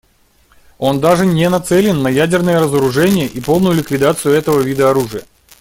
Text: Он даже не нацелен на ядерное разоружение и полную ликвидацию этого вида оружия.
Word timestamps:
Он 0.79 0.99
даже 0.99 1.27
не 1.27 1.47
нацелен 1.47 2.01
на 2.01 2.07
ядерное 2.07 2.59
разоружение 2.59 3.27
и 3.27 3.39
полную 3.39 3.75
ликвидацию 3.75 4.33
этого 4.33 4.59
вида 4.59 4.89
оружия. 4.89 5.25